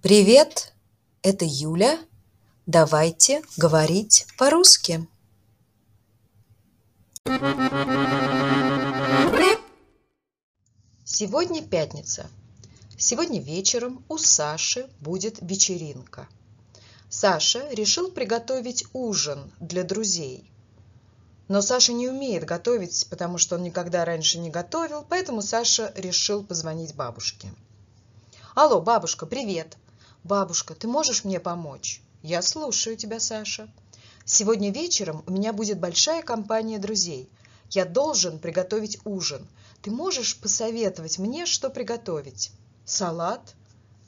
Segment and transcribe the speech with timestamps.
[0.00, 0.74] Привет,
[1.22, 1.98] это Юля.
[2.66, 5.08] Давайте говорить по-русски.
[11.02, 12.30] Сегодня пятница.
[12.96, 16.28] Сегодня вечером у Саши будет вечеринка.
[17.08, 20.48] Саша решил приготовить ужин для друзей.
[21.48, 26.44] Но Саша не умеет готовить, потому что он никогда раньше не готовил, поэтому Саша решил
[26.44, 27.52] позвонить бабушке.
[28.54, 29.76] Алло, бабушка, привет.
[30.28, 32.02] Бабушка, ты можешь мне помочь?
[32.22, 33.66] Я слушаю тебя, Саша.
[34.26, 37.30] Сегодня вечером у меня будет большая компания друзей.
[37.70, 39.48] Я должен приготовить ужин.
[39.80, 42.50] Ты можешь посоветовать мне, что приготовить?
[42.84, 43.54] Салат?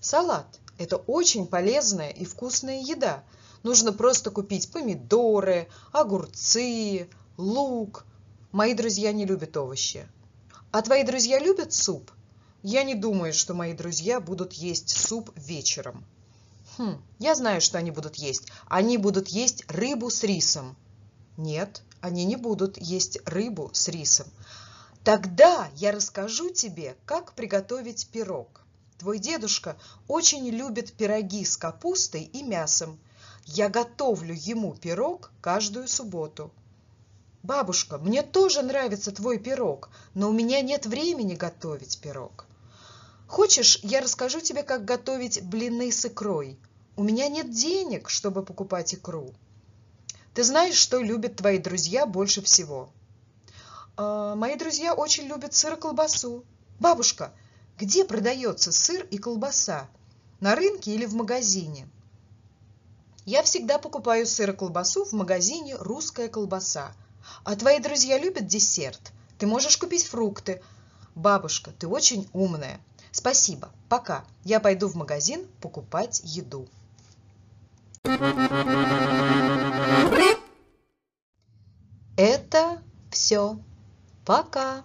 [0.02, 3.24] Салат– это очень полезная и вкусная еда.
[3.62, 8.04] Нужно просто купить помидоры, огурцы, лук.
[8.52, 10.06] Мои друзья не любят овощи.
[10.70, 12.10] А твои друзья любят суп?
[12.62, 16.04] Я не думаю, что мои друзья будут есть суп вечером.
[16.76, 18.48] Хм, я знаю, что они будут есть.
[18.66, 20.76] Они будут есть рыбу с рисом.
[21.38, 24.26] Нет, они не будут есть рыбу с рисом.
[25.04, 28.60] Тогда я расскажу тебе, как приготовить пирог.
[28.98, 32.98] Твой дедушка очень любит пироги с капустой и мясом.
[33.46, 36.52] Я готовлю ему пирог каждую субботу.
[37.42, 42.44] Бабушка, мне тоже нравится твой пирог, но у меня нет времени готовить пирог.
[43.30, 46.58] Хочешь, я расскажу тебе, как готовить блины с икрой?
[46.96, 49.32] У меня нет денег, чтобы покупать икру.
[50.34, 52.90] Ты знаешь, что любят твои друзья больше всего?
[53.96, 56.44] А, мои друзья очень любят сыр и колбасу.
[56.80, 57.32] Бабушка,
[57.78, 59.88] где продается сыр и колбаса?
[60.40, 61.88] На рынке или в магазине?
[63.26, 66.90] Я всегда покупаю сыр и колбасу в магазине «Русская колбаса».
[67.44, 69.12] А твои друзья любят десерт?
[69.38, 70.60] Ты можешь купить фрукты.
[71.14, 72.80] Бабушка, ты очень умная.
[73.12, 74.24] Спасибо, пока.
[74.44, 76.68] Я пойду в магазин покупать еду.
[82.16, 83.58] Это все.
[84.24, 84.84] Пока.